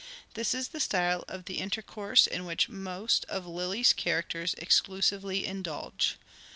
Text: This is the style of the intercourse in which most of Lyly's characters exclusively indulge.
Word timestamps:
This 0.33 0.55
is 0.55 0.69
the 0.69 0.79
style 0.79 1.23
of 1.27 1.45
the 1.45 1.59
intercourse 1.59 2.25
in 2.25 2.43
which 2.45 2.67
most 2.69 3.23
of 3.25 3.45
Lyly's 3.45 3.93
characters 3.93 4.55
exclusively 4.57 5.45
indulge. 5.45 6.15